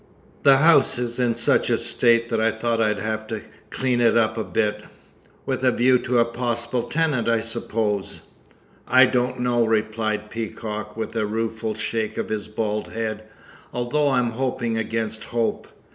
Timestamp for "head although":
12.87-14.09